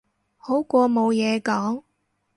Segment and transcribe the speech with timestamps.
[0.37, 1.83] 好過冇嘢講